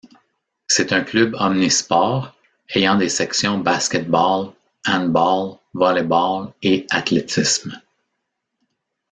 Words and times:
C'est 0.65 0.93
un 0.93 1.03
club 1.03 1.35
omnisports 1.37 2.33
ayant 2.69 2.95
des 2.97 3.07
sections 3.07 3.59
basket-ball, 3.59 4.51
handball, 4.87 5.59
volley-ball 5.75 6.51
et 6.63 6.87
athlétisme. 6.89 7.79